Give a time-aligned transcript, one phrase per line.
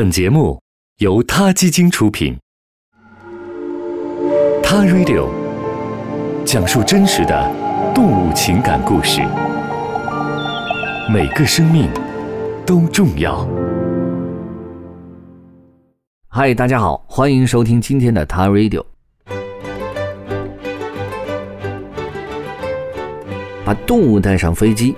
[0.00, 0.58] 本节目
[1.00, 2.34] 由他基金出品，
[4.62, 5.28] 《他 Radio》
[6.42, 7.54] 讲述真实的
[7.94, 9.20] 动物情感故事，
[11.12, 11.90] 每个生命
[12.64, 13.46] 都重要。
[16.28, 18.82] 嗨，大家好，欢迎收听今天的《他 Radio》。
[23.66, 24.96] 把动物带上飞机，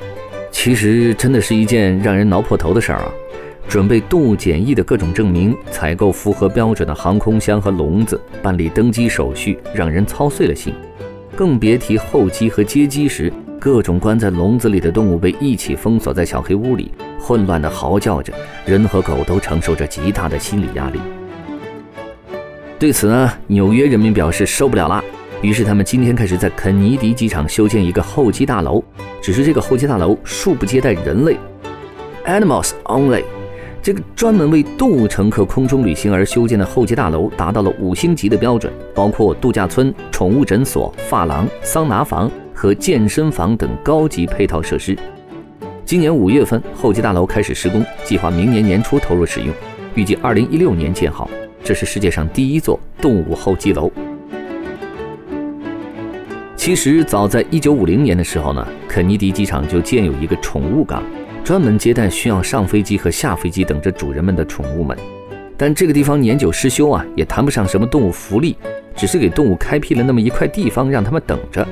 [0.53, 3.11] 其实真的是一件让人挠破头的事儿啊！
[3.67, 10.73] 准备动物检疫的各种证明，采购符合标准的航空箱和笼子，办理登机手续，让人操碎了心。
[11.35, 18.33] 更别提候机和接机时，各种关在笼子里的动物被一起封锁在小黑屋里，混乱地嚎叫着，
[18.67, 21.01] 人和狗都承受着极大的心理压力。
[22.79, 25.03] 对此呢，纽约人民表示受不了了，
[25.43, 28.81] 于是他们今天开始在肯尼迪机场修建一个候机大楼，
[29.21, 31.37] 只是这个候机大楼恕不接待人类
[32.25, 33.25] ，Animals only。
[33.83, 44.97] 这个专门为动物乘客空中旅行而修建的候机大楼达到了五星级的标准，包括度假村、宠物诊所、发廊、桑拿房和健身房等高级配套设施。
[45.85, 49.53] 今年五月份，候机大楼开始施工，计划明年年初投入使用，
[49.97, 51.29] 预计二零一六年建好。
[51.65, 53.91] 这是世界上第一座动物候机楼。
[56.65, 61.03] 其实，早在一九五零年的时候呢，肯尼迪机场就建有一个宠物港。
[61.43, 64.97] 专门接待需要上飞机和下飞机等着主人们的宠物们，
[65.57, 68.57] 但这个地方年久失修啊，也谈不上什么动物福利，
[68.95, 71.67] 只是给动物开辟了那么一块地方让他们等着。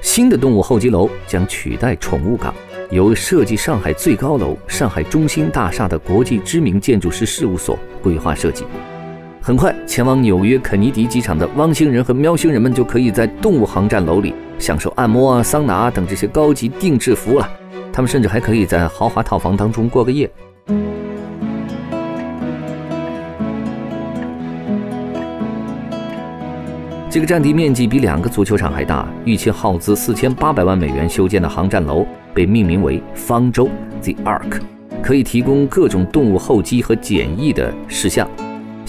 [0.00, 2.54] 新的动物候机楼将取代宠物港，
[2.90, 8.64] 由设计上海最高楼上海中心大厦的国际知名建筑师事务所规划设计。
[9.42, 17.48] 很快，前往纽约肯尼迪机场的汪星人和喵星人们就可以在动物航站楼里享受按摩啊、桑拿等这些高级定制服务了。
[17.90, 20.30] 他们甚至还可以在豪华套房当中过个夜。
[27.08, 33.68] 这个占地面积比两个足球场还大，预期耗资四千八百万美元修建的航站楼被命名为“方舟
[34.02, 34.60] ”（The Ark），
[35.02, 38.28] 可以提供各种动物候机和检疫的事项。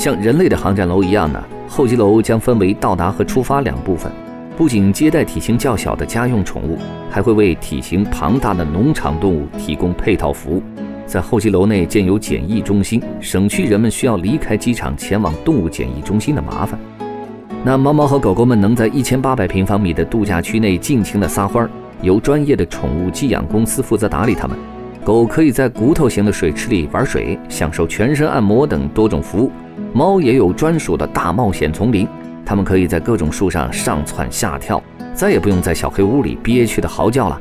[0.01, 4.11] 像人类的航站楼一样呢，候机楼将分为到达和出发两部分。
[4.57, 6.75] 不仅接待体型较小的家用宠物，
[7.07, 10.63] 还会为体型庞大的农场动物提供配套服务。
[11.05, 16.79] 在候机楼内建有检疫中心，省去人们需要离开机场前往动物检疫中心的麻烦。
[17.63, 21.69] 那猫猫和狗狗们能在一千八百平方米的度假区内尽情的撒欢儿，
[22.01, 24.57] 由专业的宠物寄养公司负责打理它们。
[25.03, 29.51] 狗可以在骨头型的水池里玩水，享受全身按摩等多种服务。
[29.93, 32.07] 猫也有专属的大冒险丛林。
[32.45, 34.81] 它们可以在各种树上上蹿下跳，
[35.13, 37.39] 再也不用在小黑屋里憋屈的嚎叫了。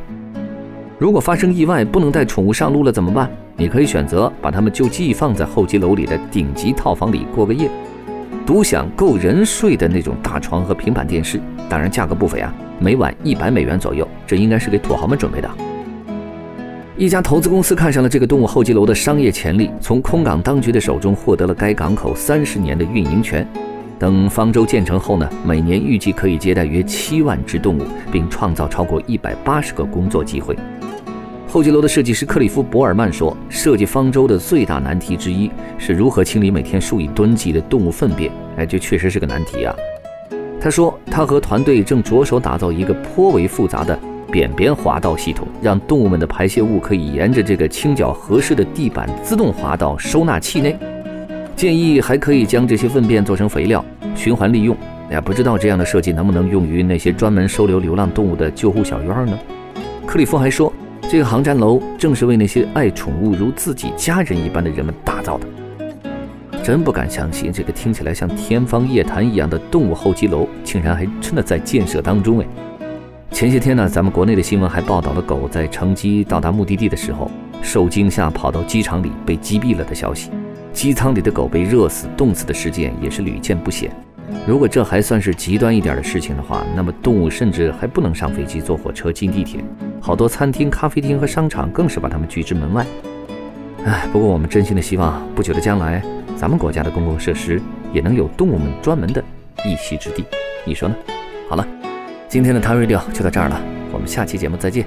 [0.99, 3.31] 如果发生意外不能带宠物上路了怎么办？
[3.57, 7.71] 你可以选择把它们就寄放在候机楼里的顶级套房里过个夜，
[8.47, 14.07] 独享够人睡的那种大床和平板电视，当然价格不菲啊，每晚一百美元左右。
[14.27, 15.70] 这应该是给土豪们准备的。
[17.01, 23.49] 一家投资公司看上了这个动物候机楼的商业潜力，从空港当局的手中获得了该港口三十年的运营权。
[23.99, 30.55] 等方舟建成后呢，每年预计可以接待约七万只动物，并创造超过一百八十个工作机会。
[31.49, 39.75] 候机楼的设计师克里夫·博尔曼说：“设计方舟的最大难题之一是如何清理每天数以吨计的动物粪便。”哎，这确实是个难题啊。
[40.61, 43.99] 他说，他和团队正着手打造一个颇为复杂的
[44.31, 50.77] 扁扁滑道系统，让动物们的排泄物可以沿着这个倾角合适的地板自动滑到收纳器内。
[51.57, 54.77] 建议还可以将这些粪便做成肥料，循环利用。
[55.11, 59.39] 哎，不知道这样的设计能不能用于那些专门收留流浪动物的救护小院呢？
[60.07, 60.73] 克里夫还说，
[61.09, 65.47] 这个航站楼正是为那些爱宠物如自己家人一般的人们打造的。
[66.63, 72.39] 真不敢相信，这个听起来像天方夜谭一样的动物候机楼，竟然还真的在建设当中。
[72.41, 72.47] 哎，
[73.33, 77.31] 前些天呢，咱们国内的新闻还报道了狗在乘机到达目的地的时候，
[77.63, 80.31] 受惊吓跑到机场里被击毙了的消息。
[80.73, 83.91] 机舱里的狗被热死、冻死的事件也是屡见不鲜。
[84.47, 89.65] 如果这还算是极端一点的事情的话，那么动物甚至还不能上飞机、坐火车、进地铁，
[90.01, 92.85] 好多餐厅、咖啡厅和商场更是把它们拒之门外。
[93.87, 96.03] 唉，不过我们真心的希望，不久的将来，
[96.37, 97.61] 咱们国家的公共设施
[97.93, 99.25] 也能有动物们专门的
[99.65, 100.25] 一席之地。
[100.67, 100.95] 你说呢？
[101.49, 101.67] 好了，
[102.31, 103.61] 今天的 t a Radio 就到这儿了，
[103.93, 104.87] 我们下期节目再见。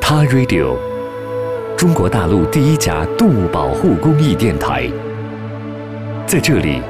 [0.00, 0.76] 他 Radio。
[1.76, 4.90] 中国大陆第一家动物保护公益电台，
[6.26, 6.82] 在这里，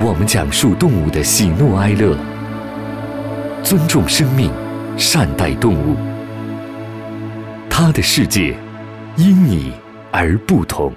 [0.00, 2.16] 我们讲述动物的喜怒哀乐，
[3.62, 4.50] 尊重生命，
[4.96, 5.94] 善待动物。
[7.68, 8.56] 他的世界，
[9.16, 9.74] 因你
[10.10, 10.90] 而不同。